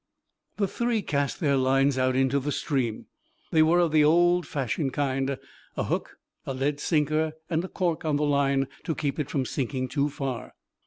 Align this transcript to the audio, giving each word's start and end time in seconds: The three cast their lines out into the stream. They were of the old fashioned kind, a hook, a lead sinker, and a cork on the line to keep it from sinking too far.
The 0.57 0.67
three 0.67 1.03
cast 1.03 1.39
their 1.39 1.57
lines 1.57 1.95
out 1.95 2.15
into 2.15 2.39
the 2.39 2.51
stream. 2.51 3.05
They 3.51 3.61
were 3.61 3.77
of 3.77 3.91
the 3.91 4.03
old 4.03 4.47
fashioned 4.47 4.93
kind, 4.93 5.37
a 5.77 5.83
hook, 5.83 6.17
a 6.43 6.55
lead 6.55 6.79
sinker, 6.79 7.33
and 7.51 7.63
a 7.63 7.67
cork 7.67 8.03
on 8.03 8.15
the 8.15 8.25
line 8.25 8.67
to 8.85 8.95
keep 8.95 9.19
it 9.19 9.29
from 9.29 9.45
sinking 9.45 9.89
too 9.89 10.09
far. 10.09 10.55